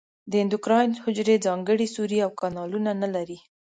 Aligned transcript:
د 0.31 0.33
اندوکراین 0.43 0.91
حجرې 1.03 1.35
ځانګړي 1.45 1.87
سوري 1.95 2.19
او 2.25 2.31
کانالونه 2.39 2.91
نه 3.01 3.07
لري. 3.15 3.37